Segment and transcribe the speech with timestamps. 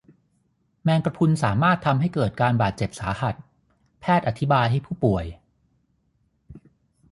[0.83, 3.35] แมงกะพรุนสามารถทำให้เกิดการบาดเจ็บสาหัส
[4.01, 5.25] แพทย์อธิบายให้ผู้ป่วย